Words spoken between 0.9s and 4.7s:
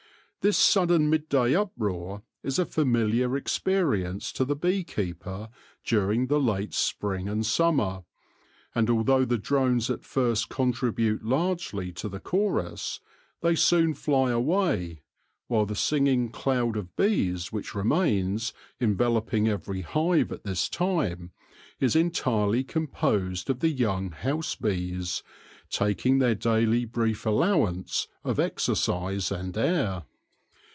midday uproar is a familiar experience to the